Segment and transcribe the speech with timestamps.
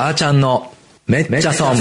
[0.00, 0.72] あーちゃんの
[1.08, 1.74] めっちゃ損。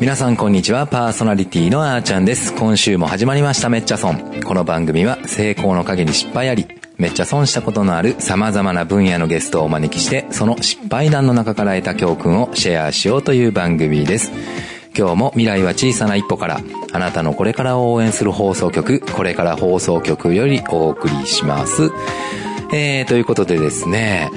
[0.00, 2.52] 皆さんこんにちは、パーソナリティのあーちゃんです。
[2.56, 4.42] 今週も始まりましためっちゃ損。
[4.44, 6.66] この番組は成功の陰に失敗あり、
[6.98, 14.32] めっちゃ損したことのある様々な分野のゲストをお招きして、その失敗談の中から得た教訓をシェアしようという番組です。
[14.96, 16.60] 今日も未来は小さな一歩から、
[16.92, 21.90] あなたのこれからを応援する放送局、これから放送局よりお送りします。
[22.72, 24.30] えー、ということでですね、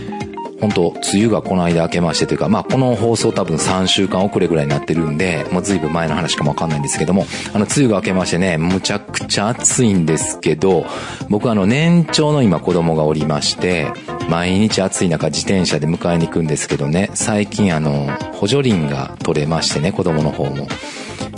[0.60, 10.86] 本当梅雨がこの間明けましてというか、まあ、この放送多分3週間遅れぐらいになってるんで、もう随分前の話かもわかんないんですけども、あの、梅雨が明けましてね、むちゃくちゃ暑いんですけど、
[11.30, 13.92] 僕あの、年長の今子供がおりまして、
[14.30, 20.68] 毎日暑い中自転車で迎えに行くんですけどね、最近あの、補助輪が取れましてね、子供の方も。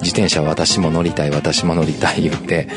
[0.02, 2.70] 自転車私も乗りたい、私も乗りたい言って、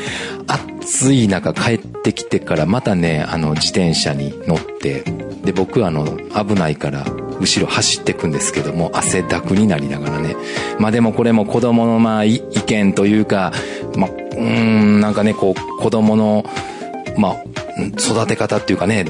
[0.47, 5.03] 暑い中帰ってきてからまたね、あの、自転車に乗って、
[5.43, 7.05] で、僕はあの、危ないから、
[7.39, 10.35] 後ろ走ってくんですけども、汗だくになりながらね。
[10.79, 13.51] まあでもこれも子供のまあ意見というか、
[13.97, 16.45] まあ、うーん、なんかね、こう、子供の、
[17.17, 17.35] まあ、
[17.99, 19.05] 育て方っていうかね、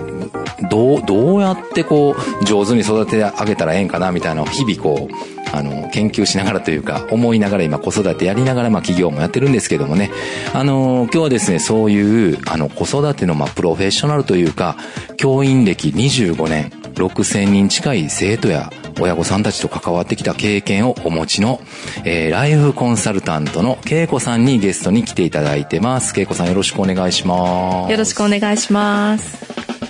[0.69, 10.09] どう、どうやってこう、上手に育てあげたらええんかな、みたいなのを日々こう、あの、研究しながらというか、思いながら今子育てやりながら、まあ企業もやってるんですけどもね。
[10.53, 14.77] あの、今日はですね、そういう、あの、子育ての、まあ、プロフェッショナルというか、
[15.15, 21.59] 教員歴25年、6000人近い生徒や親御さんたちと関わってきた経験をお持ちの、
[22.03, 26.19] えー、ライフコンサルタントの恵子さんにゲストに来ていただいてます。
[26.19, 27.91] 恵子さんよろしくお願いします。
[27.91, 29.45] よろしくお願いします。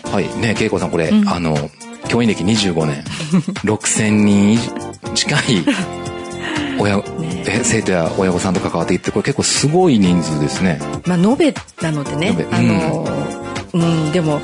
[0.08, 0.28] はい。
[0.40, 1.56] ね、恵子さんこれ、あの、
[2.08, 3.04] 教員歴25年、
[3.64, 4.60] 6000人
[5.14, 5.42] 近い
[6.80, 7.04] 親、
[7.46, 7.62] え。
[7.64, 10.80] 生徒や親御さんと関わっていって、これ結構すごい人数ですね。
[11.06, 13.06] まあ、延べなのでねあの、
[13.74, 14.42] うん、でも、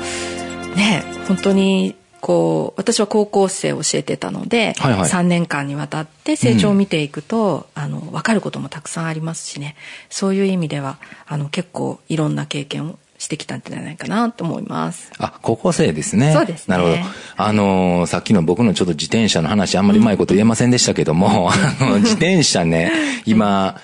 [0.76, 5.10] ね、本当に、こう、私は高校生を教えてたので、はいはい。
[5.10, 9.74] 3年間にわたって成長を見ていくと、あの、分かることもたくさんありますしね、
[10.10, 15.12] そういう意味では、あの、結構いろんな経験をしてきたんじゃないかなと思います。
[15.18, 16.32] あ、高校生ですね。
[16.32, 16.76] そうですね。
[16.76, 16.96] なるほど。
[17.36, 22.90] あのーさっきの僕のちょっと自転車の話、あんまりうまいこと言えませんでしたけども、 あの、自転車ね、
[23.26, 23.76] 今、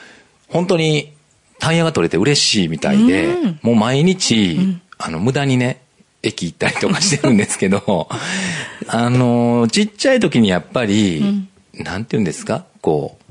[0.49, 1.13] 本当に
[1.59, 3.29] タイヤが取れて嬉しいみたいで、
[3.63, 5.83] もう毎日、あの、無駄にね、
[6.23, 8.09] 駅行ったりとかしてるんですけど、
[8.89, 12.65] あのーちっちゃい時にやっぱり、なんて言うんですか？
[12.81, 13.25] こう、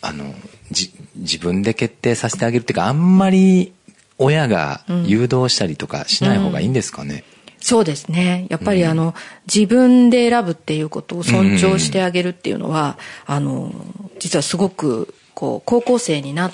[0.00, 0.34] あの、
[0.72, 3.72] じ、自分で決定させてあげるっていうか、あんまり
[4.18, 7.24] 親が誘導したりとかしない方がいいんですかね？
[7.60, 8.46] そうですね。
[8.50, 9.14] やっぱりあの、
[9.52, 13.72] 自分で選ぶっていうことを尊重してあげるっていうのは、あの、
[14.18, 16.52] 実はすごく、こう、高校生になっ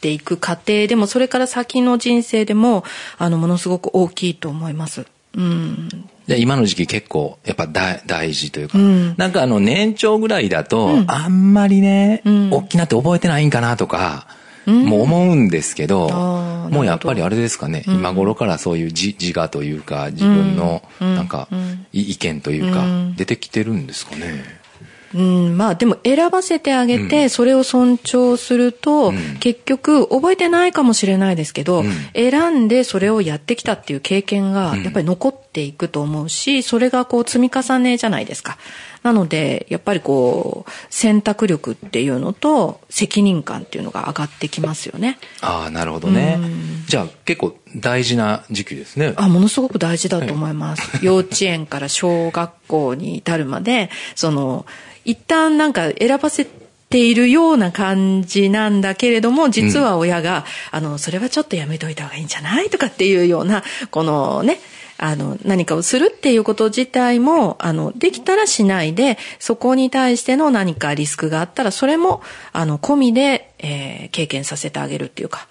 [0.00, 2.82] ていく過程でも、それから先の人生でも、
[3.18, 5.04] あの、ものすごく大きいと思います。
[5.36, 5.88] うん。
[6.26, 14.26] で今の時期結構やっぱ大大事というか、んなんかあの年長ぐらいだと、あんまりね、ん大きなって覚えてないんかなとか、
[14.68, 16.08] もう思うんですけど、
[16.70, 21.48] もうやっぱりあれですかね、今頃からそういう自自我というか、自分のなんか、
[21.92, 22.84] い意見というか、
[23.16, 24.58] 出てきてるんですかね。
[25.14, 32.68] うん、まあでも選ばせてあげて、それを尊重すると、結局覚えてないかもしれないですけど、選ん。
[32.68, 38.58] でそれをやってきたっていう経験がやっぱり残っていくと思うし、それがこう積み重ねじゃないですか。
[39.02, 45.18] なので、やっぱりこう、選択力っていうのと責任感っていうのが上がってきますよね。
[45.40, 46.38] ああ、なるほどね。
[46.88, 49.14] じゃあ結構大事な時期ですね。
[49.16, 50.82] あ、ものすごく大事だと思います。
[51.04, 54.66] 幼稚園から小学校に至るまで、その、
[55.04, 56.46] 一旦なんか選ばせ
[56.90, 62.70] ているような感じなんだけれども、実は親が、あの、それはちょっとやめといた方がいいんじゃない？
[62.70, 64.58] とかっていうような、このね、
[64.98, 72.20] あの、何かをするっていうこと自体も、あの、できたらしないで、そこに対しての何かリスクがあったら、それも、
[72.52, 75.46] あの、込みで、えー経験させてあげるっていうか、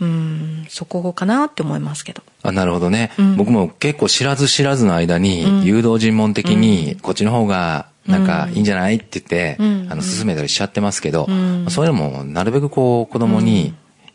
[0.00, 2.22] うん、そこかなって思いますけど。
[2.42, 9.56] あなるほどね、僕も結構知らず知らずの間に、誘導尋問的に、こっちの方が、なんかいいんじゃないって言って、
[9.90, 11.26] あの、進めたりしちゃってますけど、
[11.68, 13.74] そういうのも、なるべくこう、子供に、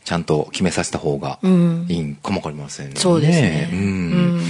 [0.09, 1.47] ちゃんと決めさせた方がい
[1.93, 2.93] いんかもわかりませんね。
[2.95, 4.41] そうですねうん。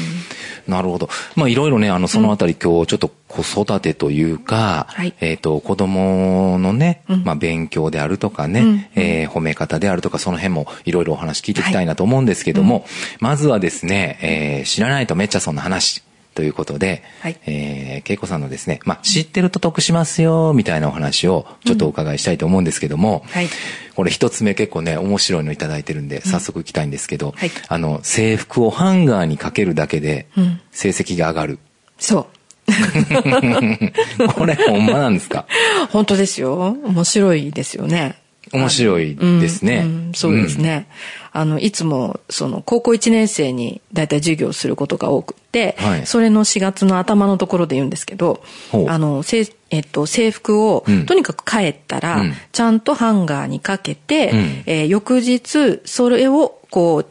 [0.69, 1.09] なるほど。
[1.35, 12.85] まあいろいろね、あの、そのあたり今日ちょっと子育てというか、はいえっ、と、子供のね、まあ勉強であるとかね、えー褒め方であるとか、その辺もいろいろお話聞いていきたいなと思うんですけども、
[13.19, 16.03] まずはですね、えー知らないとめっちゃそんな話。
[16.39, 23.47] ということで、はいえー、恵子さんのですね、まあ、知ってると得しますよ、みたいなお話をちょっとお伺いしたいと思うんですけども、はい
[23.93, 31.59] これ一つ目結構ね、面白いのいただいてるんで、早速行きたいんですけど、はいあの、制服をハンガーにかけるだけでうん、成績が上がる。
[31.97, 32.25] そう。
[34.35, 35.45] これほんまなんですか？
[35.91, 36.77] 本当ですよ。
[36.85, 38.15] 面白いですよね。
[38.53, 39.83] 面白いですね。
[39.85, 40.87] うんうんそうですね。
[41.31, 46.05] あの、いつも、その、高校1年生に大体授業をすることが多くて、はい。
[46.07, 48.43] それの4月の頭のところで言うんですけど
[48.89, 51.05] あの、せえっと、制服を、うん。
[51.05, 52.33] とにかく帰ったら、うん。
[52.51, 54.63] ちゃんとハンガーにかけて、うん。
[54.65, 57.05] えー翌日、それを、こう、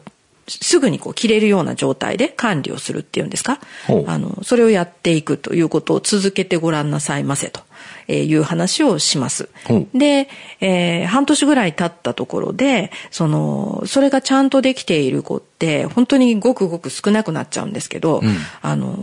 [0.51, 3.59] すぐにこう着れるような状態で管理をするっていうんですか？
[4.07, 7.61] あの、それをやっていくということを続けてごらんなさいませと
[8.07, 9.85] えーいう話をしますほ。
[9.93, 10.27] で、
[10.59, 18.97] えー半年ぐらい経ったところで、その、それがちゃんとできている子って、本当にごくごく少なくなっちゃうんですけど、うんあの、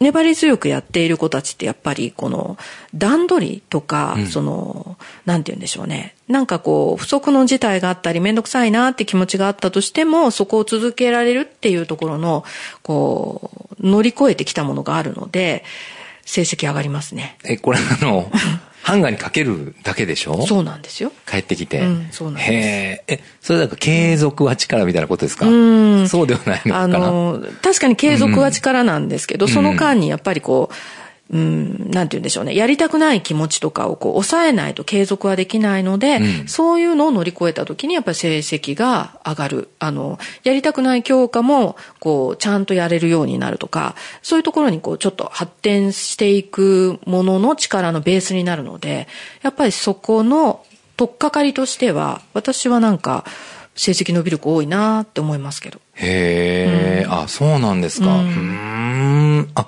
[0.00, 2.56] 粘り強くやっている子たちってやっぱりこの
[2.94, 4.96] 段取りとか、うんその、
[5.26, 6.14] なんて言うんでしょうね。
[6.28, 12.44] なんかこう、不測の事態があったり、めんどくさいなって気持ちがあったとしても、そこを続けられるっていうところの、
[12.82, 13.50] こ
[13.80, 15.64] う、乗り越えてきたものがあるので、
[16.30, 17.36] 成績上がりますね。
[17.44, 18.30] え、これあの、
[18.82, 20.46] ハンガーにかけるだけでしょ？
[20.46, 21.12] そうなんですよ。
[21.28, 21.80] 帰ってきて。
[21.80, 22.54] うんそうなんですへ
[23.08, 23.14] え。
[23.16, 25.46] え、それだから継続は力みたいなことですか？
[25.46, 25.50] う
[26.02, 30.74] んそうではないのかあなの、確かに継続は力なんですけど、その間にやっぱりこう、
[31.32, 32.56] うん、なんて言うんでしょうね。
[32.56, 39.68] やりたくない気持ちとかをこう抑えないと継続はできないので、うんそういうのを乗り越えた時にやっぱり成績が上がる。
[39.78, 49.06] あの、やりたくない教科も、こう、ちゃんとやれるようになるとか、そういうところにこう、ちょっと発展していくものの力のベースになるので、
[49.42, 50.64] やっぱりそこの
[50.96, 53.24] 取っかかりとしては、私はなんか、
[53.74, 55.80] 成績伸びる子多いなって思いますけど。
[55.94, 58.08] へえ、あ、そうなんですか。
[58.08, 59.50] うん。
[59.54, 59.66] あ、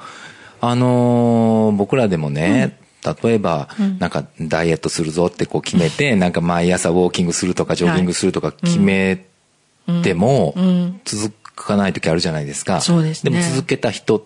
[0.65, 2.79] あのー僕らでもね、
[3.23, 3.69] 例えば、
[3.99, 9.27] なんかダイエットするぞってこう決めて、なんか毎朝ウォーキングするとかジョギングするとか決め
[10.05, 12.81] てもうん、続かない時あるじゃないですか。
[12.81, 13.37] そうですね。
[13.37, 14.23] も続けた人っ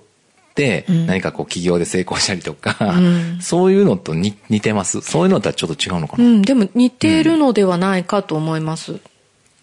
[0.55, 1.07] て、うん。
[1.07, 3.39] 何かこう企業で成功したりとか、うん。
[3.41, 5.01] そういうのと似似てます？
[5.01, 6.25] そういうのとはちょっと違うのかな？
[6.25, 9.01] うん、でも似ているのではないかと思います。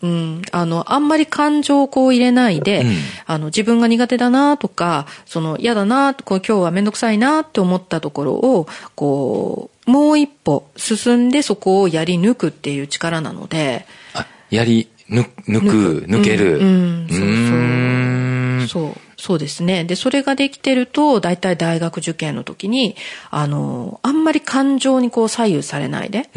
[0.03, 2.93] うん、あの、あんまり感情をこう入れないで、うん。
[3.25, 16.57] あの、自分が苦手だなとか、その、嫌だなこう今日はめんどくさいなって思ったところを、こう、もう一歩進んでそこをやり抜くっていう力なので、あ、やり、ぬ、抜く、抜ける。
[16.59, 17.07] うん。
[17.09, 18.67] うん。
[18.67, 18.87] そうそう。
[18.87, 19.85] そう、そうですね。
[19.85, 22.97] で、それができてると、大体大学受験の時に、
[23.29, 26.29] あの、あんまり感情にこう左右されないで、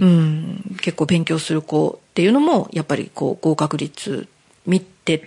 [0.00, 4.28] うん、結構勉強する子っていうのもやっぱりこう合格率
[4.66, 5.22] 見てっ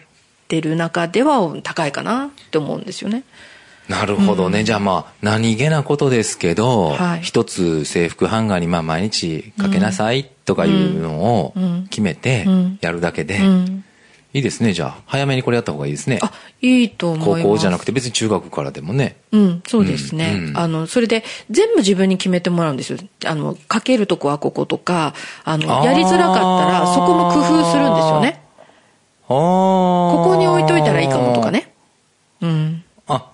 [0.48, 3.26] てる中では高いかなって思うんですよね。
[3.90, 4.64] なるほどね。
[4.64, 7.22] じゃあまあ、何気なことですけど、はい。
[7.22, 11.88] 一つ制服ハンガーにまあ毎日かけなさいとかいうのをうん。
[11.90, 12.80] 決めてうん。
[12.82, 13.84] やるだけで、うん、
[14.38, 14.74] いいですね。
[14.74, 16.20] じゃあ、早めにこれやった方がいいですね。
[16.22, 16.32] あ
[16.62, 17.44] いいと思います。
[17.44, 19.18] 高校じゃなくて別に中学からでもね。
[19.32, 20.34] うん、そうですね。
[20.36, 23.00] うんうんあの、それで全部自分に決めてもらうんですよ。
[23.26, 28.42] あの、かけるとこはこことか、あの、やりづらかったらそこも工夫するんですよね。
[29.24, 31.50] あこここに置いといたらいいかもとか。
[31.50, 31.74] ね。
[32.42, 32.84] うん。
[33.08, 33.32] あ、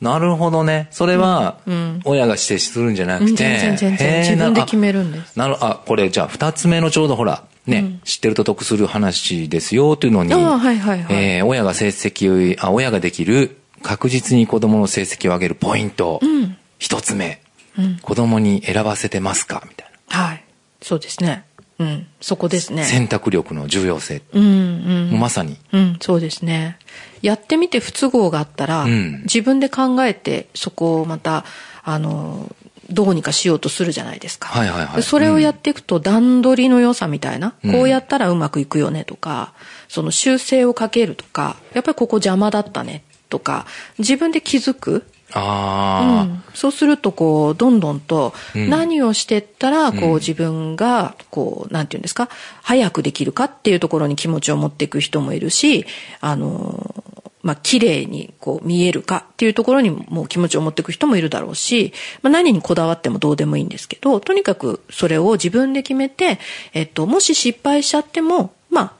[0.00, 0.86] なるほどね。
[0.92, 17.42] それはうんうん、親が指定するんじゃなくて、うん全然全然へー自分で決めるんですなる、あ、これじゃあ二つ目のちょうどほら、ね、知ってると得する話ですよというのに、はいはいはいえー親が成績を、あ、親ができる確実に子供の成績を上げるポイント、ん一つ目、
[17.78, 19.62] うん子供に選ばせてますか？
[19.68, 20.44] みたいはい。
[20.82, 21.44] そうですね。
[21.78, 22.06] うん。
[22.20, 22.82] そこですな。
[22.82, 22.84] ね。
[22.84, 24.22] 選択力の重要性。
[24.32, 25.18] うんうん。
[25.18, 25.56] まさに。
[25.72, 26.78] うん、そうですね。
[27.20, 31.44] やってみて不都合があったら、うん自分で考えてそこをまた、
[31.82, 32.54] あの、
[32.90, 34.48] どうにかしようとするじゃないですか。
[34.48, 34.96] はいはいはい。
[34.96, 37.72] でそれをやっていくと段取りの良さみたいな、うん。
[37.72, 39.52] こうやったらうまくいくよねとか、
[39.88, 43.66] その修正をかけるとか、やっぱりここ邪魔だったねとか、
[43.98, 45.04] 自分で気づく。
[45.36, 48.70] ああ、うん、そうするとこうどんどんとうん。
[48.70, 50.12] 何をしてったらこうん。
[50.12, 52.28] う自分がこうなんていうんですか
[52.62, 55.86] 早くできるかっていうところに気持ちを持っていく人もいるし
[56.20, 57.03] あの
[57.44, 66.40] まあ綺麗にこう見えるかっていうところにもう気持ちを持っていく人もいるだろうし、まあ、何にこだわってもどうでもいいんですけどとにかくそれを自分で決めて、
[66.72, 68.92] えっと、もし失敗しちゃってもまあ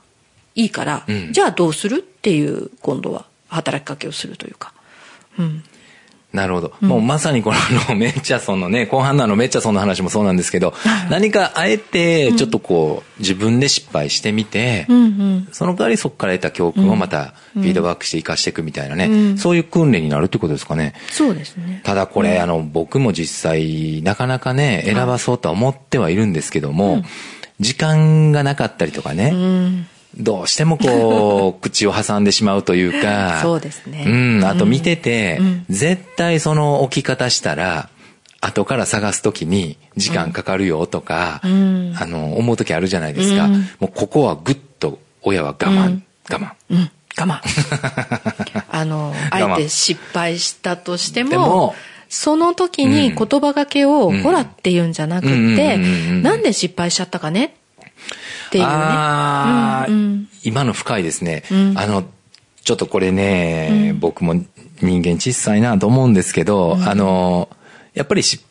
[0.53, 1.33] いいから、うん。
[1.33, 1.97] じゃあどうする？
[1.97, 4.73] っていう今度は働きかけをするというか。
[5.37, 5.63] うん
[6.35, 6.73] なるほど。
[6.81, 10.73] もうまさにこのあのメッチャソンのね、 後半のあのメッチャソンの話もそうなんですけど、
[11.09, 15.47] 何かあえてちょっとこう、自分で失敗してみて、うんうん。
[15.51, 20.93] その代わりそこから得た教訓をまたフィードバックして生かしていくみたいなね、そういう訓練になるってことですかね。
[21.11, 21.81] そうですね。
[21.83, 27.03] ただこれ、あの、僕も実際、なかなかね、選ばそうとは思ってはいるんですけども、
[27.59, 29.87] 時間がなかったりとかね、うん。
[30.17, 34.05] どうしてもこう、 口を挟んでしまうというか、そうですね。
[34.07, 35.65] うん、あと見てて、うん。
[35.69, 37.89] 絶対その置き方したら、
[38.41, 41.93] 後から探すときに時間かかるよとか、ん。
[41.97, 43.45] あの、思うときあるじゃないですか。
[43.45, 43.53] うん。
[43.79, 46.03] もうここはぐっと親は我慢、うん。
[46.29, 46.51] 我慢。
[46.69, 46.91] うん。
[47.17, 47.39] 我慢。
[48.71, 51.75] あの、あえて失敗したとしても、
[52.07, 54.21] その時に言葉がけを、ん。
[54.21, 55.33] ほらって言うんじゃなくて、
[55.75, 56.23] うん。
[56.23, 57.55] なんで失敗しちゃったかね
[58.57, 58.67] っていうね。
[58.67, 61.43] あーうんうん今の深いですね。
[61.51, 62.03] うんあの、
[62.63, 64.35] ちょっとこれね、僕も
[64.81, 67.49] 人間小さいなと思うんですけど、あの、
[67.95, 68.44] やっぱりし、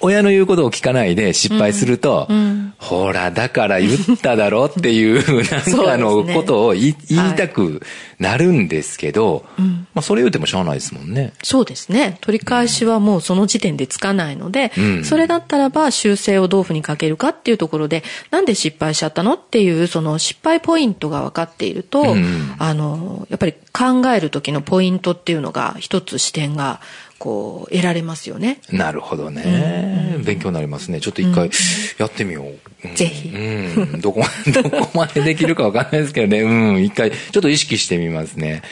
[0.00, 7.80] 親の言うことを聞かないで失敗すると、うんほら、だから言っただろっていう、なんかのことを言い言いたく
[8.18, 11.32] なるんですけど、んまあそれ言うてもしょうがないですもんね。
[11.42, 12.18] そうですね。
[12.20, 26.80] 取り返しはもうその時点でつかないので、うんそれだったらば修正をどういうふうにかけるかっていうところで、なんで失敗しちゃったのっていう、その失敗ポイントが分かっていると、うんあの、やっぱり考える時のポイントっていうのが、一つ視点が、
[27.18, 28.60] こう、得られますよね。
[28.70, 30.18] なるほどね。
[30.24, 31.00] 勉強になりますね。
[31.00, 31.50] ちょっと一回
[31.98, 32.46] やってみよう。
[32.46, 32.54] うん
[32.94, 34.00] ぜひうん。
[34.02, 36.42] どこまで、 どこまでできるかわかんないですけどね。
[36.42, 36.84] うん。
[36.84, 38.62] 一回、ちょっと意識してみますね。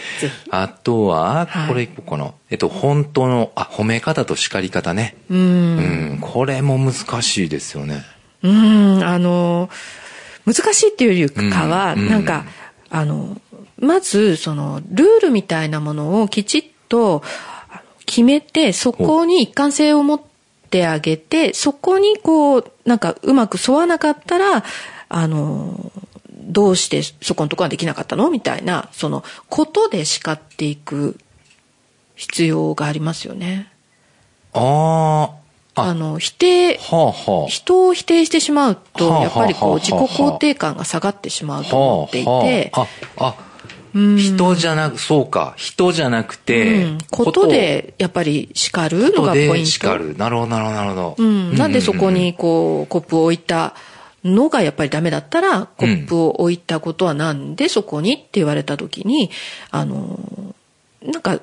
[0.51, 2.33] あとはは、いこれ一個かな。
[2.51, 5.17] えっと、本当の、あ、褒め方と叱り方ね。
[5.31, 5.39] うん。
[5.39, 5.43] う
[6.17, 6.19] ん。
[6.21, 8.03] これも難しいですよね。
[8.43, 9.71] うん、あの、
[10.45, 12.45] 難しいっていうよりかは、うんなんか、
[12.91, 13.41] あの、
[13.79, 17.23] まず、その、ルールみたいなものをきちっと
[18.13, 20.21] 決めて、そこに一貫性を持っ
[20.69, 24.65] てあげて、そこにこう、なんかうまく沿わなかったら、
[25.09, 25.91] あの、
[26.31, 28.29] どうしてそこのところはできなかったの？
[28.29, 31.19] みたいな、その、ことで叱っていく
[32.15, 33.73] 必要がありますよね。
[34.53, 35.31] あ
[35.75, 37.49] あ、あ、あの、否定、はあはあ。
[37.49, 42.29] 人を否定してしまうと、はあやっぱりこう、自己肯定感が下がってしまうと思っていて、
[42.75, 43.52] はあ、はあ、あ、
[43.95, 49.53] 人じゃなく、そうか、人じゃなくて、うん、ことでやっぱり叱るのがポイント？
[49.55, 50.17] で叱る。
[50.17, 51.17] なるほど、なるほど、なるほど。
[51.19, 53.75] うん、なんでそこにこう、コップを置いた
[54.25, 58.15] のがやっぱりダメだったら、コップを置いたことはなんでそこに？
[58.15, 59.31] って言われた時に、
[59.71, 60.55] あの、
[61.03, 61.41] なんか、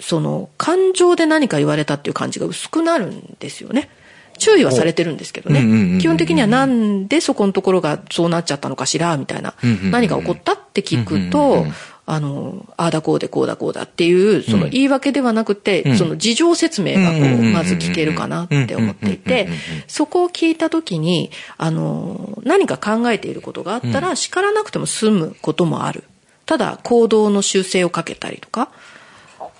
[0.00, 3.90] その、感情で何か言われたっていう感じが薄くなるんですよね。
[4.38, 5.98] 注意はされてるんですけどね。
[6.00, 9.54] 基本的にはなんでそこのところがそうなっちゃったのかしらみたいな。
[9.90, 11.72] 何が起こったって聞くとうん、
[12.06, 19.48] あの、ああだこうでこうだこうだっていう、その言い訳ではなくて、うんその事情説明がこう、まず聞けるかなって思っていて
[19.86, 26.04] そこを聞いたときに、あの、何か考えていることがあったら、叱らなくても済むこともある。
[26.46, 28.68] ただ、行動の修正をかけたりとか。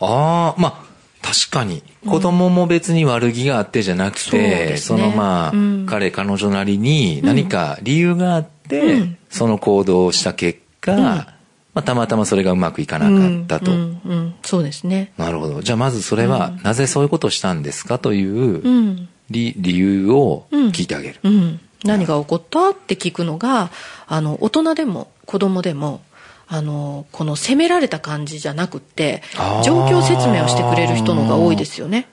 [0.01, 0.94] ああ、まあ、
[1.25, 1.83] 確かに。
[2.07, 11.27] 子供も別に悪気があってじゃなくて、そのまあ、うん彼、彼女なりに何か理由があって、うんその行動をした結果、ま
[11.75, 13.73] あ、たまたまそれがうまくいかなかったと。
[13.73, 15.13] うんうんうんそうですね。
[15.17, 15.61] なるほど。
[15.61, 19.09] じゃあまずそれは、なぜそういうことをしたんですかといううん。
[19.31, 21.21] 理理由を聞いてあげる。
[21.25, 21.61] うん。
[21.83, 23.71] 何が起こったって聞くのが、
[24.07, 26.01] あの、大人でも子供でも、
[26.47, 29.23] あの、この責められた感じじゃなくって
[29.65, 32.09] 状況説明をしてくれる人のが多いですよね。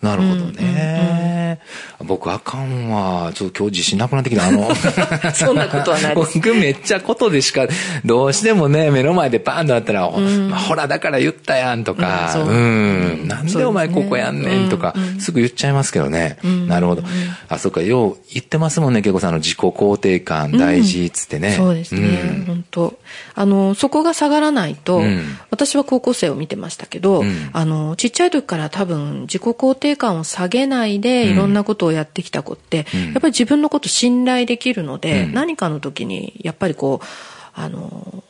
[0.00, 1.60] なるほどね。
[2.04, 3.32] 僕あかんわ。
[3.34, 4.46] ちょっと今日自信なくなってきた。
[4.46, 4.70] あの、
[5.34, 6.38] そんなことはないです。
[6.38, 7.66] 僕めっちゃことでしか、
[8.04, 12.54] どうしてもね、目の前でパーンとなったら、まあほらだから言ったやんとか、うんそう。
[12.54, 16.38] うん、なんでお前ここやんねんとかうんうん、すぐ言っちゃいますけどね。
[16.68, 17.02] なるほど。
[17.48, 21.54] あ、そっか、よう言ってますもんね、結構さんの自己肯定感大事っつってね。
[21.56, 22.00] そうですね、
[22.38, 22.44] うん。
[22.46, 22.98] 本当。
[23.34, 25.24] あのそこが下がらないと、うん。
[25.50, 27.50] 私は高校生を見てましたけど、うん。
[27.52, 31.32] あのちっちゃい時から多分自己肯定感を下げないでうん。
[31.32, 33.04] いろんなことをやってきた子って、うん。
[33.06, 35.32] やっぱり自分のこと信頼できるので、うん。
[35.32, 37.06] 何かの時にやっぱりこう
[37.54, 38.22] あの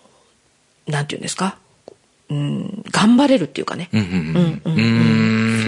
[0.86, 1.58] なんていうんですか、
[2.30, 3.98] うん、頑張れるっていうかね、そ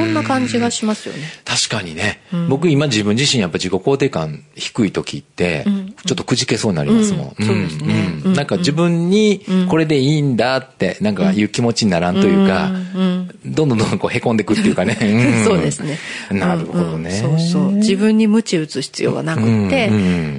[0.04, 1.22] んな感じがしますよね。
[1.44, 2.48] 確かにね、うん。
[2.48, 5.94] 僕今自分自身やっぱ自己肯定感低い時って、うん。
[6.04, 7.34] ちょっとくじけそうになりますもん。
[7.38, 7.46] うん。
[7.46, 8.34] そうですね。
[8.34, 14.94] なんか自分にこれでいいんだって、なんかいう気持ちにならんというか、うんどんどんどんどんこう凹んでくっていうかね。
[15.00, 15.44] ん。
[15.44, 15.98] そうですね。
[16.30, 17.10] なるほどね。
[17.10, 17.72] そうそう。
[17.72, 19.90] 自分に鞭打つ必要はなくて、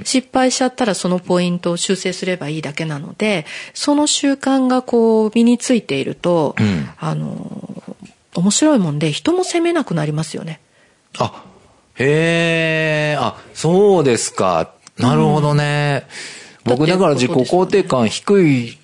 [0.04, 7.82] 失敗しちゃったらそのポイントを修正すればいいだけなので、その習慣がこう身についていると、うんあの、
[8.34, 10.60] 面白いもんで人も責めなくなりますよね。
[11.18, 11.44] あ、
[11.96, 14.72] へえ、あ、そうですか。
[14.98, 16.06] なるほどね。
[16.64, 18.78] 僕だから自己肯定感低い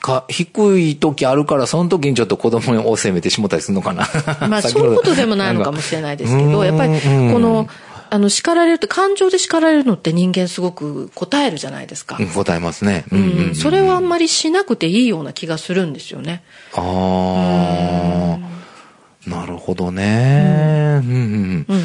[0.00, 4.08] か、低い時あるから、その時にちょっと子供を責めてしもたりするのかな。
[4.48, 6.96] まあ そういうことでもないのかもしれないですけうんど、やっぱりう
[7.30, 7.68] んこの、
[8.14, 12.22] あの叱られるって感情で叱られるのって人間すごく答えるじゃないですかう。
[12.22, 13.06] ん答えますね。
[13.10, 16.42] ううんんうんうんそれはあんまりしなくていいような気がするんですよね。
[16.74, 18.38] あ
[19.26, 21.00] あ、なるほどね。
[21.02, 21.84] うんうんうんうん。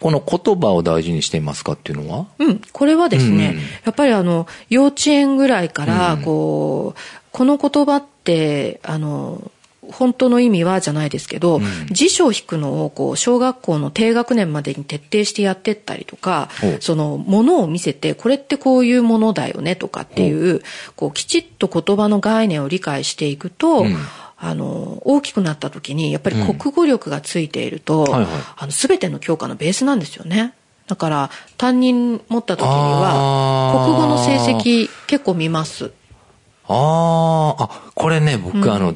[0.00, 2.26] この言葉を大事にしていますかっていうのは？
[2.38, 7.00] うん、これはですね、うんやっぱりあの、幼稚園ぐらいから、こう、
[7.32, 9.50] この言葉って、あの、
[9.92, 11.60] 本当の意味はじゃないですけど、
[11.90, 16.48] 辞書を引くのをこう小学校の低学年までに徹底してやってったりとか
[16.80, 20.62] そのものを見せてこれってこういうものだよねとかっていう
[20.96, 23.96] こうきちっと言葉の概念を理解していくと、うん。
[24.36, 28.26] あの大きくなった時にやっぱり国語力がついていると、はいはい。
[28.56, 30.52] あの全ての教科のベースなんですよね。
[30.86, 35.92] だから担任持った時には国語の成績結構見ます。
[36.66, 38.94] ああ、あ、これね、僕、あの、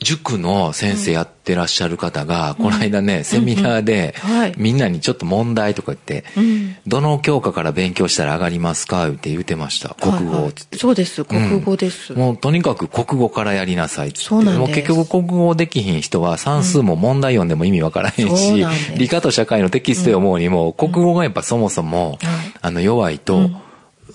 [0.00, 6.76] 塾の先生やってらっしゃる方が、この間ね、セミナーではい、みんなにちょっと問題とか言って、ん。
[6.86, 9.96] どの教科から勉強したら上がりますかって言ってました。
[10.00, 10.78] 国語っつって。
[10.78, 11.24] そうです。
[11.24, 12.12] 国語です。
[12.12, 14.20] もうとにかく国語からやりなさいって。
[14.20, 14.58] そうなんです。
[14.58, 18.64] もう結局国語できひん人は算数も問題読んでも意味わからへんし、
[18.96, 22.18] 理科と社会のテキスト読もうにも、国語がやっぱそもそも、はい。
[22.60, 23.50] あの弱いと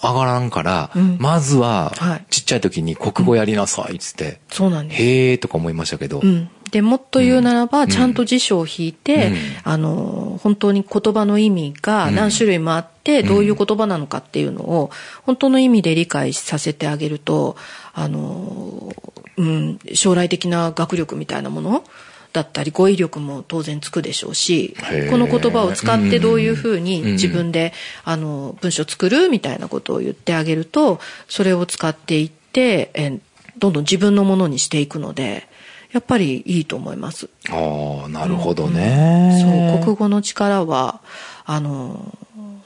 [0.01, 2.25] 上がらんから、まずははい。
[2.29, 5.01] ちっちゃい時に国語やりなさいっつって、そうなんです。
[5.01, 9.35] へーとか思いましたけど、うん、でもっと言うならば、ちゃんと辞書を引いて、うん。
[9.63, 14.89] あの本当に言葉の意味が何種類もあって、どういう言葉なのかっていうのを
[15.23, 17.55] 本当の意味で理解させてあげると
[17.93, 18.93] あの、
[19.38, 21.83] うん、将来的な学力みたいなもの
[22.33, 24.75] だったり語彙力も当然つくでしょうし
[25.09, 27.73] この言葉を使ってどういうふうにうん自分で
[28.03, 33.19] あの文章作るみたいなことを言ってあげるとそれを使っていってえ
[33.57, 35.47] どんどん自分のものにしていくので
[35.91, 37.29] やっぱりいいと思います。
[37.51, 39.77] ああ、なるほどね。
[39.79, 41.01] そう国語の力は
[41.45, 42.17] あの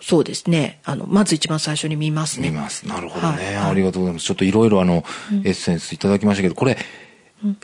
[0.02, 2.50] そうですねあのまず一番最初に見ますね。
[2.50, 2.88] 見ます。
[2.88, 3.38] なるほどね。
[3.38, 4.26] はいはいありがとうございます。
[4.26, 5.04] ちょっといろいろあの、
[5.44, 6.78] エッセンスいただきましたけど、これ、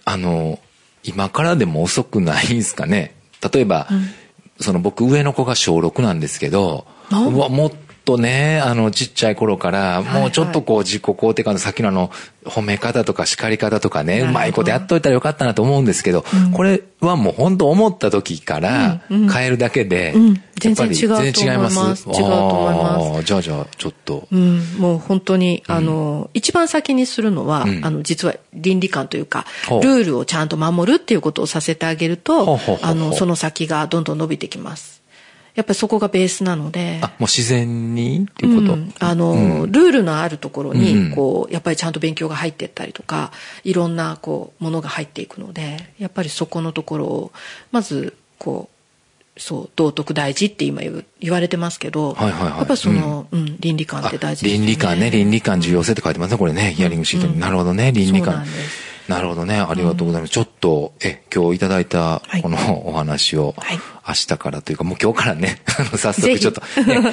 [0.03, 0.59] あの、
[1.03, 3.15] 今からでも遅くないんですかね。
[3.53, 3.87] 例えば、
[4.59, 7.71] その僕上の子が小6なんですけど、もっ
[8.05, 12.11] とね、あの、ちっちゃい頃から、はいもうちょっとこう自己肯定感のさっきのあの、
[12.45, 20.43] 褒め方とか叱り方とかね、うまいことやっといたらよかったなと思うんですけど、これはもう本当思った時から変えるだけで、うん。
[20.59, 21.33] 全然違うと思います。
[21.33, 22.07] 全然違います。
[22.07, 23.23] 違うと思います。
[23.23, 24.27] じゃあじゃあ、ちょっと。
[24.31, 27.85] うん、もう本当に、あの、一番先にするのは、うん。
[27.85, 29.45] あの、実は倫理観というか、
[29.81, 34.92] ルールをちゃんと守るっていうことをさせてあげるとあの、その先がどんどん伸びてきます。
[35.55, 38.73] やっぱりそこがベースなので、あ、もう自然にっていうこと？
[38.73, 38.93] うん。
[38.99, 39.71] あの、うん。
[39.71, 43.31] ルールのあるところうんに、こう、やっぱりちゃんと勉強が入ってったりとか、
[43.63, 47.31] いろんな、こう、ものが入っていくので、やっぱりそこのところを、
[47.71, 48.67] まず、こ
[49.35, 50.81] う、そう、道徳大事って今
[51.19, 52.57] 言われてますけど、はいはいはい。
[52.57, 57.39] やっぱりその、うん、倫理観って大事ですよ倫理観ね、倫理観重要性って書いてますね、これね、ヒアリングシートに。
[57.39, 58.25] なるほどね、倫理観。
[58.25, 58.92] そうなんです。
[59.07, 60.31] なるほどね、ありがとうございます。
[60.31, 66.67] ちょっと、え、今日いただいたはいこの お話を、はい明日からというか、もう今日からね、 あの、早速ちょっと、ね、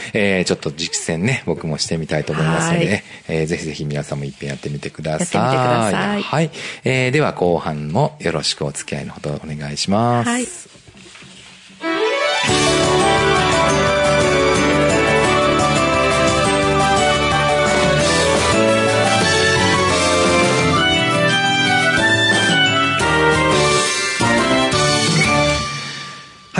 [0.12, 5.40] えーちょっと実践ね、僕もしてみたいと思いますので、はいねえーぜひぜひ皆さんも一遍やってみてください。
[5.40, 6.50] やってみてくださいはい。
[6.84, 10.28] えーでは後半もよろしくお付き合いのほどお願いします。
[10.28, 10.48] はい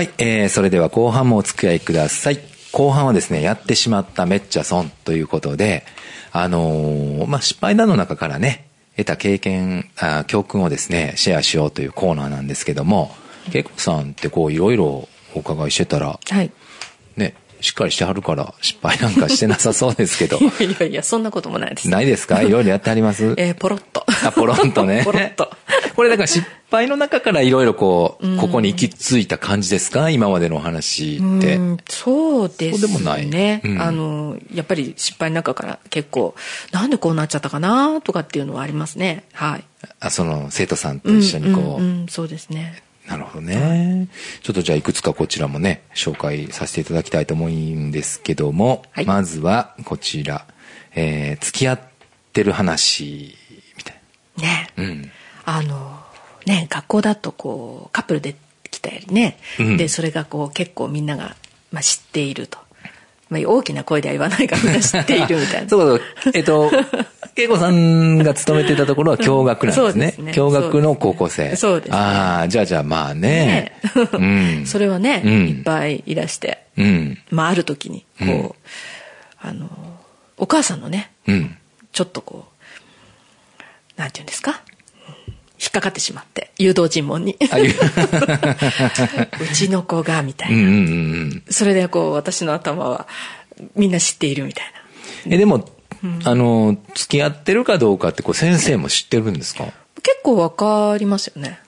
[0.01, 2.41] はい、えー、それでは後半もお付き合いください。
[2.73, 5.85] 後半はですね、やってしまっためっちゃ損ということで、
[6.33, 8.65] あのーまあ、失敗談の中からね、
[8.97, 13.15] 得た経験、あ教訓をですね、シェアしようというコーナーなんですけども、
[13.53, 16.51] けいこさんってこういろいろお伺いしてたら、はい。
[17.19, 21.91] ね、しっかりしてはるから失敗なんかしてなさそうですけど、 いやいやいや、そんなこともないです。
[21.91, 22.41] ないですか？
[22.41, 23.35] いろいろやってあります？
[23.37, 24.07] えーポロッと。
[24.25, 25.03] あ、ポロンとね。
[25.05, 25.51] ポロッと。
[25.95, 30.11] これだから失敗の中からいろいろこう、ここに行き着いた感じですか？
[30.11, 31.57] 今までのお話って。
[31.57, 33.27] うんそうですそうでもない。
[33.27, 33.83] ね、うん。
[33.83, 36.35] あのやっぱり失敗の中から結構
[36.73, 39.25] なんでこうなっちゃったかなとかっていうのはありますね。
[39.33, 39.65] はい。
[39.99, 42.83] あその生徒さんと一緒にこう、んうんうんそうですね。
[43.09, 44.09] なるほどね。
[44.43, 49.05] ちょっとじゃあいくつかこちらもね、紹介させていただきたいと思うんですけども、はい。
[49.05, 50.47] まずはこちら、
[50.95, 51.81] えー、付き合っ
[52.33, 53.37] てる話、
[53.77, 54.01] みたい
[54.37, 54.71] ね。
[54.77, 54.85] な。
[54.85, 55.11] うん。
[55.45, 56.00] あの
[56.47, 58.35] ね、学校だとこう、カップルで
[58.71, 61.37] 来たりね、うんで、それがこう結構みんなが、
[61.73, 62.59] まあ、知っていると。
[63.29, 65.69] まあ、大きな声では言わないからみんな知っているみたいな。
[65.71, 66.33] そうそう。
[66.35, 66.71] えっと、
[67.37, 70.19] 恵子さんが勤めてたところは共学なんですねす。
[70.19, 71.55] ね共学の高校生。
[71.55, 73.73] そうですねああ、じゃあじゃあまあね。
[74.13, 74.63] うん。
[74.67, 77.19] それはね、うんいっぱいいらして、うん。
[77.31, 78.53] まあ、ある時に、こう、うん
[79.43, 79.69] あの、
[80.37, 81.57] お母さんのね、うん。
[81.93, 82.47] ちょっとこ
[83.97, 84.61] う、なんて言うんですか？
[85.63, 87.33] 引っかかってしまって、誘導尋問に。
[87.33, 87.37] う。
[89.45, 91.41] うちの子が、みたいな。
[91.51, 93.07] それでこう、私の頭は、
[93.77, 94.67] みんな知っているみたい
[95.29, 95.35] な。
[95.35, 95.69] え、でも、
[96.25, 99.65] あの、付き合ってるかどうかってこう先生も知ってるんですか？
[100.03, 101.59] 結構わかりますよね。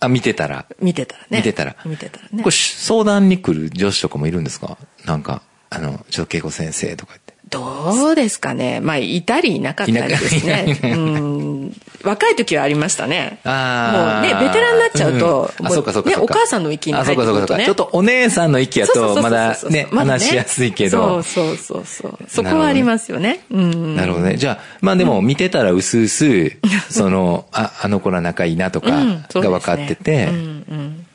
[0.00, 0.66] あ、見てたら。
[0.82, 1.38] 見てたらね。
[1.38, 1.76] 見てたら。
[1.86, 2.54] 見てたらねこれ。
[2.54, 4.76] 相談に来る女子とかもいるんですか？
[5.06, 7.14] なんか、あの、ちょっと恵子先生とか。
[7.54, 8.80] どうですかね。
[8.80, 10.80] まあ、いたりいなかったりですね。
[10.82, 11.72] うん。
[12.02, 13.38] 若い時はありましたね。
[13.44, 16.34] あーもうね、ベテランになっちゃうと、うんそうかそうかね、そうか。
[16.34, 17.54] お母さんの域にあ、入そうかそうかそうか。
[17.54, 17.76] ってくるとね。
[17.76, 21.22] ちょっとお姉さんの域やと、そうそうそうそうまだね、話しやすいけど。
[21.22, 22.18] そうそうそうそう。
[22.28, 23.40] そこはありますよね。
[23.50, 23.96] うん。
[23.96, 24.36] なるほどね。
[24.36, 26.52] じゃあ、まあでも見てたらうすうす、
[26.90, 31.06] その、あ、あの子ら仲いいなとかが分かってて、うん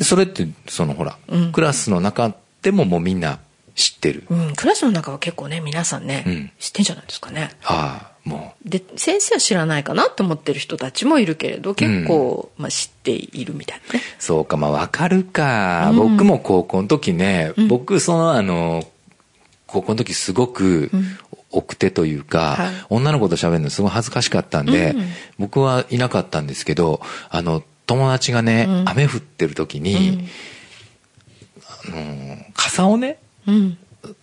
[0.00, 1.16] それって、そのほら、
[1.52, 3.38] クラスの中でももうみんな
[3.74, 4.24] 知ってる。
[4.28, 6.50] うん、クラスの中は結構ね、皆さんね、うん。
[6.58, 7.50] 知ってんじゃないですかね。
[7.64, 14.00] ああ、もで、先生は知らないかなって思ってる人たちもいるけれど、結構、まあ知っているみたいなね。
[14.00, 15.92] う、そうか、まあわかるか。
[15.94, 18.84] 僕も高校の時ね、僕そのあの、
[19.66, 20.90] 高校の時すごく、
[21.50, 22.72] 奥手というか、はい。
[22.90, 25.08] 女の子と喋るのすごい恥ずかしかったんで、うん。
[25.38, 30.28] 僕はいなかったんですけど、あの、友達がね、雨降ってる時に、
[31.66, 33.78] あの、傘をね、うん。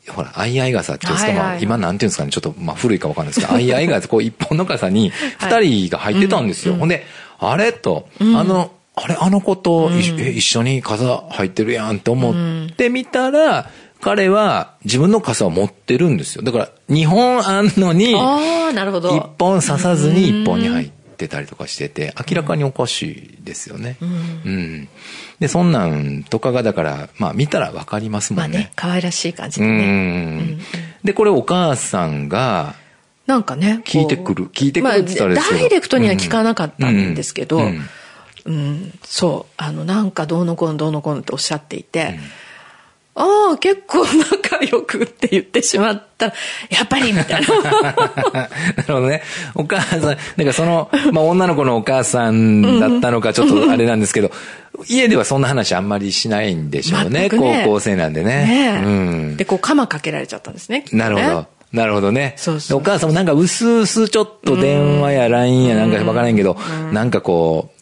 [0.09, 6.75] ほら、相合い傘っていうんですか、はいはいまあ、今なんていうんですかね、ちょっと、まあ、古いかわかんないですけど、相合い傘、こう、一本の傘に、二人が入ってたんですよ。
[6.75, 7.05] ほんで、
[7.39, 13.69] あれと、あの、あれ、あの子と一緒、え一緒に傘入ってるやんって思ってみたら、
[14.01, 16.41] 彼は自分の傘を持ってるんですよ。
[16.41, 19.15] だから、二本あんのに、ああ、なるほど。
[19.15, 23.97] 一本刺さずに一本に入ってたりとかしてて、明らかにおかしいですよね。
[24.01, 24.87] うん。
[25.39, 30.41] で、そんなんとかが、だから、まあ、見たらわかりますもんねまあね。、可愛らしい感じうでね。
[30.41, 30.59] ん。
[31.03, 32.75] で、これお母さんが、
[33.25, 33.81] なんかね。
[33.85, 37.61] 聞いてくる聞いてくるって言ったらですけどまあ、ダイレクトには聞かなかったんですけど、う
[38.45, 42.19] うんん、そう、あの、なんかどうのこうのどうのこうのっておっしゃっていて、
[43.19, 46.33] ああ、結構仲良くって言ってしまったら、
[46.69, 47.47] やっぱりみたいな。
[48.31, 48.49] なる
[48.87, 49.21] ほどね。
[49.55, 50.03] お母さん、
[50.37, 54.31] なんかその、まあ女の子のお母さんだったのかちょっとあれなんですけど、
[54.87, 57.27] 家ではそんな話あんまりしないんでしょうね。
[57.27, 58.45] ね高校生なんでね。
[58.45, 59.37] ねえうん。
[59.37, 60.85] で、こう、鎌かけられちゃったんですね。
[60.89, 61.47] ねなるほど。
[61.73, 62.33] なるほどね。
[62.37, 66.57] そうそうでお母さんもなんか薄々ちょっと電話や LINE やなんかわからんけど、
[66.93, 67.78] なんかこう、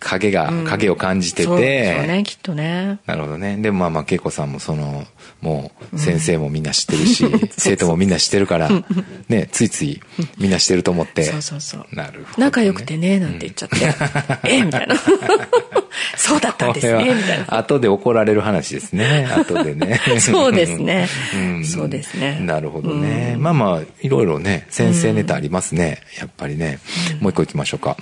[0.00, 2.98] 影が、影を感じてそうそうて、ね、きっとね。
[3.06, 3.58] なるほどね。
[3.58, 5.04] でもまあまあ、恵子さんもその、
[5.42, 7.24] もう先生もみんな知ってるし、
[7.56, 8.70] 生徒もみんな知ってるから、
[9.28, 10.00] ね、ついつい
[10.38, 11.24] みんな知ってると思って。
[11.24, 11.86] そうそうそう。
[11.92, 12.26] なるほど、ね。
[12.38, 14.48] 仲良くてね、なんて言っちゃって。
[14.48, 14.96] えみたいな。
[16.16, 17.56] そうだったんですね、みたいな。
[17.58, 19.28] 後で怒られる話ですね。
[19.30, 20.00] 後でね。
[20.18, 23.36] そうですねんそうですねなるほどね。
[23.38, 26.00] まあまあ、いろいろね、先生ネタありますね。
[26.18, 26.78] やっぱりね。
[27.20, 27.96] もう一個行きましょうか。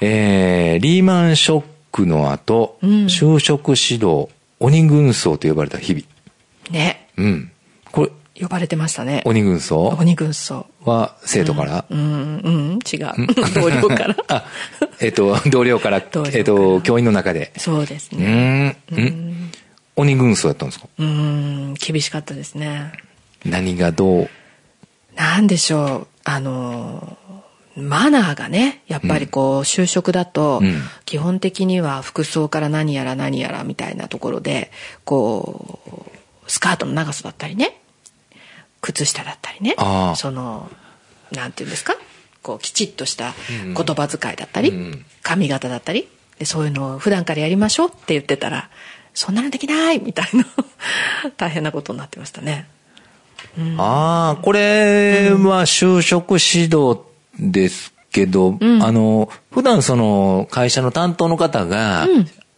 [0.00, 4.28] えー、リーマンショックの後、就職指導、
[4.60, 6.04] 鬼軍曹と呼ばれた日々。
[6.70, 7.08] ね。
[7.16, 7.50] うん。
[7.90, 8.10] これ、
[8.42, 9.22] 呼ばれてましたね。
[9.24, 9.88] 鬼軍曹？
[9.98, 10.66] 鬼軍曹。
[10.84, 12.00] は生徒から、うん、
[12.38, 13.10] うん、違う。
[13.54, 14.16] 同僚から。
[14.28, 14.44] あ、
[15.00, 16.00] えっと、 同僚から、
[16.32, 17.52] えっと、教員の中で。
[17.56, 18.76] そうですうね。
[18.92, 19.04] ーん。
[19.04, 19.50] ん
[19.96, 20.86] 鬼軍曹やったんですか？
[20.98, 22.92] うん、厳しかったですね。
[23.44, 24.28] 何がどう？
[25.16, 26.06] なんでしょう。
[26.22, 27.16] あの、
[27.78, 34.70] マナーがね、やっぱりこう、就職だとうん、基本的には服装から何やら何やらみたいなところで、
[35.04, 35.78] こ
[36.46, 37.80] う、スカートの長さだったりね、
[38.80, 39.74] 靴下だったりね
[40.16, 40.70] その、
[41.32, 41.96] なんていうんですか
[42.42, 48.70] こう、きちっとした言葉遣いだったりうん、髪型だったり、でそういうのを普段からやりましょうって言ってたら、
[49.14, 50.46] そんなのできないみたいな、
[51.36, 52.66] 大変なことになってましたね。
[53.76, 57.07] ああ、これは就職指導
[57.38, 62.06] ですけど、あの、普段その会社の担当の方が、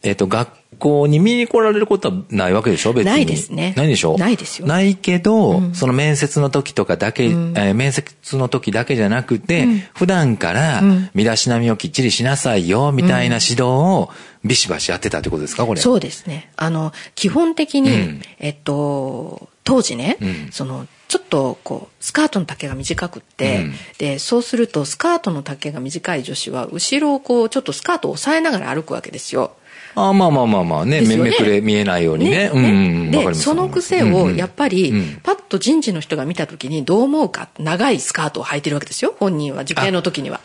[0.03, 2.95] えっ、と、学校に見に来られることはないわけでしょ？
[2.95, 3.13] 別に。
[3.13, 3.75] ないですね。
[3.77, 4.17] ないでしょ？
[4.17, 4.67] ないですよ。
[4.67, 14.11] ないけど、その面接の時とかだけ、えー面接の時だけじゃなくて、普段から身だしなみをきっちりしなさいよ、みたいな指導を
[14.43, 15.67] ビシバシやってたってことですか？
[15.67, 15.81] これ。
[15.83, 16.51] そうですね。
[16.57, 18.23] あの、基本的に、うん。
[18.39, 20.49] えっと、当時ね、うん。
[20.53, 23.75] その、ちょっとこう、スカートの丈が短くって、うん。
[23.99, 29.53] で、そうするとスカートの丈が短い女子は、後ろをこう、ちょっとスカートを押さえながら歩くわけですよ。
[29.97, 31.17] あまあまあまあまあね、ね。
[31.17, 32.51] めめくれ見えないようにね。
[32.53, 33.11] うんうん。
[33.11, 35.21] で、その癖を、やっぱり、うん。
[35.23, 39.15] パッと人事の人が見た時にどう思うか、長いスカートを履いてるわけですよ。
[39.19, 40.41] 本人は受験の時には。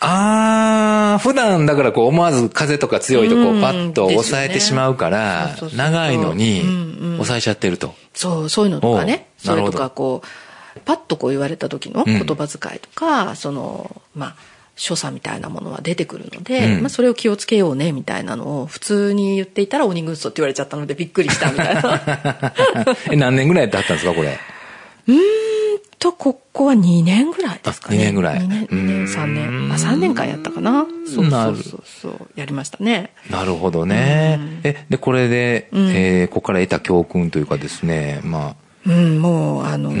[0.00, 3.60] ああ、普段だからこう思わず風とか強いとこううん。
[3.60, 6.62] パッと押さえてしまうから長いのに
[7.20, 7.94] 押さえちゃってると。
[8.14, 9.28] そう、そういうのとかね。
[9.38, 14.36] それとかこう、パッとこう言われた時の言葉遣いとか、その、まあ、
[14.76, 22.54] 所作みたいなものは出てくるので、うんまあそれを気をつけようねみたいなのを普通に言っていたら鬼軍曹って言われちゃったのでびっくりしたみたいな。
[23.12, 24.38] え、何年ぐらいだったんですか、これ？
[26.00, 27.96] と、ここは2年ぐらいですかね。
[27.96, 29.72] あ二年ぐらい2年、二年3年。
[29.72, 30.86] あ、3年間やったかな。
[31.06, 32.28] そうそうそうそう。
[32.34, 33.12] やりましたね。
[33.30, 34.40] なるほどね。
[34.64, 38.54] え、で、これで、えーここから得た教訓というかですね、まあ、
[38.86, 39.92] うん、もう、あの、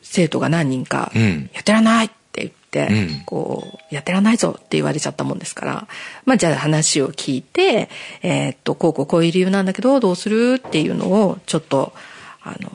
[0.00, 5.88] 生徒が何人か、うんやってらんないって言って、うんこう、やってらんないぞって言われちゃったもんですから、
[6.24, 7.88] まあじゃあ話を聞いて、
[8.22, 11.92] えーっと、こうこうこういう理由なんだけど、どうするっていうのを、ちょっと、
[12.42, 12.70] あの、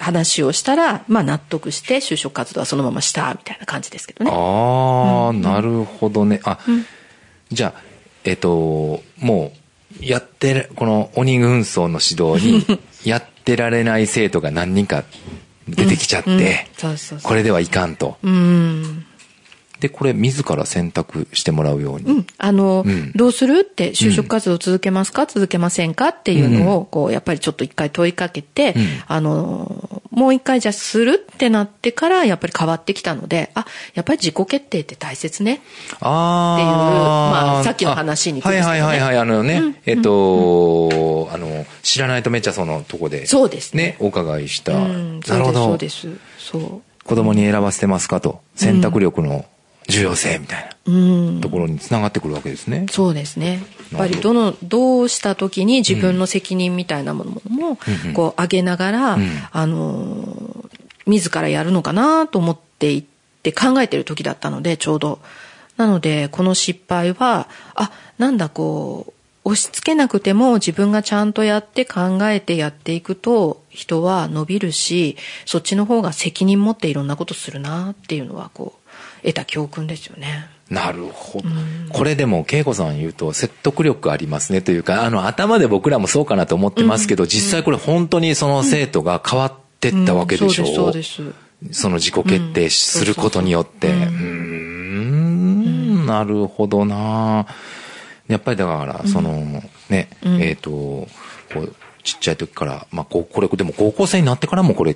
[0.00, 4.30] 話をしたら、まあ納得して就職活動はそのまました、みたいな感じですけどね。
[4.32, 6.40] ああ、なるほどね。
[6.44, 6.58] あ、
[7.52, 7.82] じゃあ、
[8.24, 9.52] えっ、と、も
[10.00, 15.04] う、やってる、この鬼軍曹の指導に、 やってられない生徒が何人か
[15.68, 16.66] 出てきちゃって、
[17.22, 18.18] これではいかんと。
[18.22, 19.06] うん。
[19.80, 22.04] で、これ自ら選択してもらうように。
[22.04, 22.26] うん。
[22.38, 26.08] あの、うんどうするって、就職活動続けますか、続けませんか？
[26.08, 35.60] っていうのを、こう、やっぱりちょっと一回問いかけて、うんあの、もう一回じゃあするってなってから、やっぱり変わってきたので、あ、やっぱり自己決定って大切ね。
[36.00, 36.54] ああ。
[36.54, 39.18] っていうまあさっきの話にあはいはいはいはい。
[39.18, 43.26] あのね、えっ、と、あの、知らないとめっちゃそのとこで。
[43.26, 44.74] そうですねね、お伺いした。
[44.74, 45.64] うん、なるほど。
[45.64, 46.20] そうです、そうです。
[46.50, 46.82] そう。
[47.04, 48.20] 子供に選ばせてますか？
[48.20, 48.42] と。
[48.56, 49.46] 選択力の
[49.90, 50.92] 重要性みたいなう
[51.38, 51.40] ん。
[51.40, 52.86] ところにつながってくるわけですね。
[52.90, 53.62] そうですね。
[53.92, 57.78] やっぱりどの、どうした時に自分の責任みたいなものも、
[58.14, 59.20] こう上げながら、ん
[59.52, 60.70] あのー、
[61.06, 63.04] 自らやるのかなと思っていっ
[63.42, 65.20] て考えてる時だったので、ちょうど。
[65.76, 69.12] なので、この失敗は、あ、なんだこう、
[69.44, 78.79] 押し付けなくても自分がちゃんとやって考えてやっていくと人は伸びるし、そっちの方が責任持っていろんなことするなっていうのはこう、
[79.22, 80.48] 得た教訓ですよね。
[80.70, 81.48] なるほど。
[81.92, 90.68] これでも、恵子さん言うと説得力ありますねというか、あの、頭で僕らもそうかなと思ってますけど、実際これ本当にその生徒が変わってったわけでしょう。
[90.68, 91.26] うんそうです、そう
[91.62, 91.80] です。
[91.82, 93.88] その自己決定することによって。
[93.88, 97.46] うーん、なるほどな
[98.28, 101.08] やっぱりだから、その、ね、えっと、こ
[101.56, 104.94] う、ちっちゃい時から、まあ、これ、でも高校生になってからもこれ、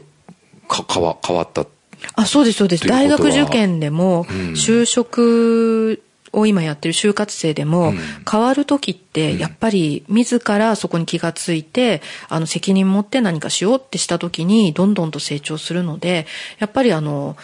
[0.69, 1.67] か、変わ、変わった。
[2.15, 2.87] あ、そうです、そうです。
[2.87, 7.95] 大学受験でも、就職を今やってる就活生でも、
[8.31, 16.27] 変わる時って、やっぱり自らそこに気がついて、あの、責任持って何かしようってした時に、どんどんと成長するので、
[16.59, 17.37] やっぱりあの、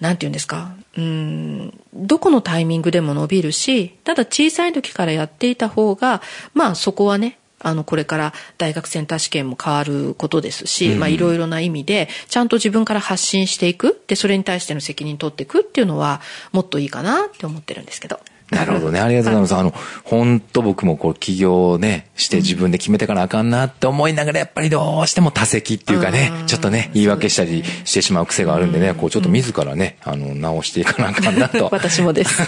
[0.00, 6.22] なんて言うんですか、うん、どこのタイミングでも伸びるし、ただ小さい時からやっていた方が、
[6.54, 14.00] まあそこはね、あの、これから大学センター試験も変わることですし、まあいろいろな意味で、ちゃんと自分から発信していく。
[14.06, 16.20] で、それに対しての責任取っていくっていうのは、
[16.52, 18.20] もっといいかなって思ってるんですけど。
[18.50, 19.00] なるほどね。
[19.00, 19.78] ありがとうございます。
[19.78, 31.68] あの、本当僕もこう起業をね、して自分で決めてからあかんなって思いながら、やっぱりどうしても多席っていうかね、ちょっとね、言い訳したりしてしまう癖があるんでね、こうちょっと自らね、あの、直していかなあかんなと。
[31.72, 32.42] 私もです。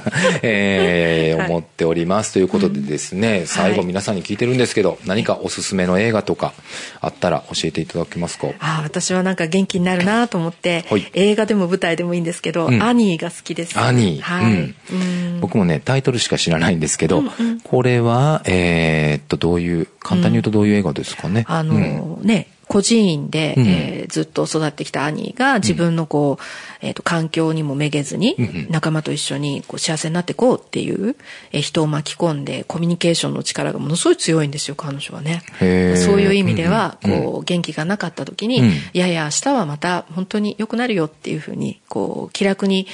[0.42, 2.32] えー はい思っております。
[2.32, 6.52] ということでですね、最後皆さんに聞いてるんですけど、何かおすすめの映画とか
[7.00, 8.48] あったら教えていただけますか？
[8.58, 13.78] ああ、私はなんか元気になるなと思って、はい映画でも舞台でもいいんですけど、うんアニーが好きです。
[13.78, 14.22] アニー。
[14.22, 14.74] はい。
[15.46, 17.22] うんうん僕もね、タイトルしか知らないんですけど、
[17.62, 21.44] これは、えーっと、どういう、簡単に言うとどういう映画ですかね。
[21.48, 21.68] あうん。
[21.68, 23.66] のね、子孤児院で、うん。
[23.66, 26.44] えーずっと育ってきた兄が自分のこう、
[26.80, 31.16] えーと環境にもめげずにうん仲間と一緒にこう幸せになっていこうっていう、
[31.50, 35.42] えー人を巻き込んでコミュニケーションの力がものすごい強いんですよ彼女はね。
[35.96, 37.22] そういう意味では、うんうん。
[37.24, 38.66] こう元気がなかった時に、うん。
[38.68, 42.86] いやいや明日はまた本当に良くなるよっていうふうにこう気楽に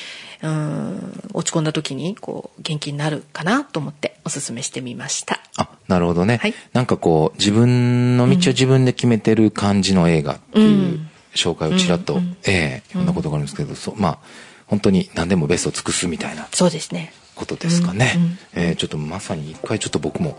[0.43, 5.41] うん落ち込んだ時にこう元気になるかなと思っておすすめしてみました。
[5.57, 6.39] あ、なるほどね。
[6.39, 6.55] はい。
[6.73, 11.09] なんかこう、自分の道を自分で決めてる感じの映画っていううん。
[11.35, 13.07] 紹介をちらっと、ええ読ん。
[13.07, 14.19] だことがあるんですけど、そうまあ、
[14.67, 17.13] 本当に何でもベストを尽くすみたいなそうですね。
[17.35, 18.13] ことですかね。
[18.17, 18.39] うんうん。
[18.55, 20.39] ええちょっとまさに一回ちょっと僕も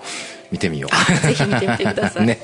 [0.53, 0.95] 見てみよう。
[1.27, 2.39] ぜひ見てみてくださいね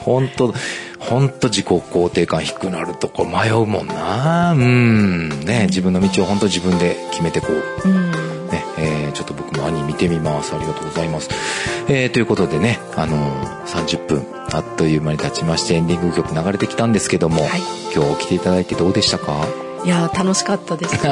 [0.00, 0.52] 本当
[0.98, 4.52] 本当自己肯定感低くなるとこ迷うもんな。
[4.52, 5.28] うん。
[5.44, 7.48] ね自分の道を本当自分で決めてこ
[7.84, 7.88] う。
[7.88, 8.10] うん
[8.50, 10.54] ね、えーちょっと僕も兄見てみます。
[10.54, 11.28] ありがとうございます。
[11.88, 17.62] えーということでね、あのー30分、あっという間に経ちまして、エンディング曲流れてきたんですけども、はい
[17.94, 19.46] 今日来ていただいてどうでしたか？
[19.84, 20.96] いやー楽しかったです。
[21.02, 21.08] ち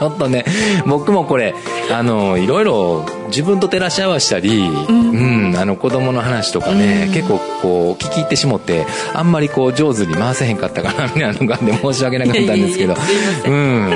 [0.00, 0.44] ょっとね、
[0.86, 1.54] 僕もこれ、
[1.90, 7.12] あの、いろいろ自分と照らし合わしたり、うん、あの子供の話とかね、うん。
[7.12, 12.94] 結構こう聞き入ってしもって、あんまりこう上手に回せへんかったかな、みたいなのがあって申し訳なかったんですけど、
[13.46, 13.90] うん、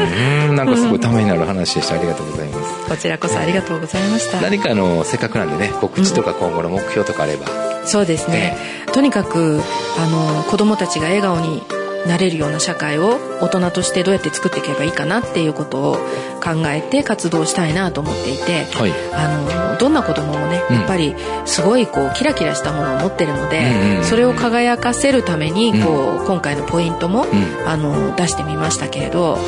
[0.49, 1.95] うん、なんかすごいためになる話でした。
[1.95, 2.91] ありがとうございます。
[2.91, 4.41] こちらこそありがとうございました。
[4.41, 7.47] 何かあの、せっかくなんでね、告知とか今後の目標とかあれば、
[7.85, 8.57] そうですね、
[8.93, 9.61] とにかく
[9.99, 11.63] あの子供たちが笑顔に
[12.07, 15.95] なれるような社会を大人としてどうやって作っていけばいいかなっていうことを
[16.43, 18.93] 考えて活動したいなと思っていて、はい。
[19.13, 20.77] あのどんな子供もねうん。
[20.77, 21.15] やっぱり
[21.45, 27.29] すごいこうキラキラしたものを持ってるので、それを輝かせるためにこう、今回のポイントも、ん。
[27.67, 29.39] あの出してみましたけれど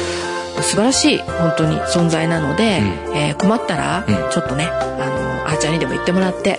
[0.62, 2.82] 素晴らしい本当に存在なので、
[3.14, 4.14] えー困ったらうん。
[4.30, 6.56] ちょっとね、あのあーちゃんにでも言ってもらって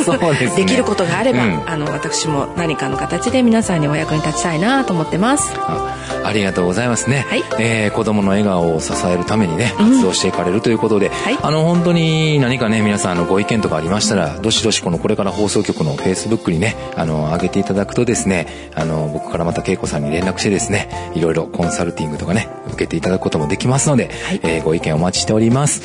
[0.00, 0.56] すね。
[0.56, 1.62] できることがあれば、うん。
[1.66, 5.52] あの私も何かの形で皆さんにお役に立ちたいなと思ってます。
[5.56, 7.44] あありがとうございますね、はい。
[7.58, 11.38] えー子供の笑顔を支えるためにねうん活動していかれるということで、はい。
[11.40, 24.40] あの本当に何かね皆さんあのご意見とかありましたらどしどしこのこれから放送局のフェイスブックにねあの上げていただくとですねあの僕からまた恵子さんに連絡してですねいろいろコンサルティングとかね受けていただくこともできますので、はい。
[24.42, 25.82] えーご意見お待ちしております。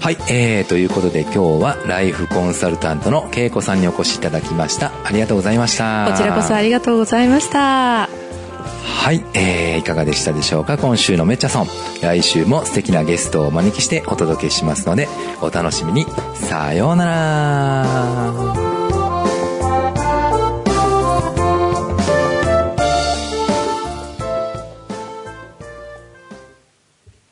[0.00, 4.92] はい、えー、ということで今日はライフコンサルタントの恵子さんにお越しいただきました。
[5.04, 6.08] ありがとうございました。
[6.10, 8.08] こちらこそありがとうございました。
[8.08, 10.76] はい、えー、いかがでしたでしょうか？
[10.76, 11.66] 今週のめっちゃソン
[12.02, 15.08] 来週も素敵なゲストをお招きしてお届けしますので
[15.40, 16.06] お楽しみに。
[16.34, 18.61] さようなら